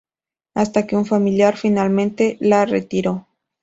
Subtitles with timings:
[0.55, 3.27] Hasta que un familiar finalmente la retiró.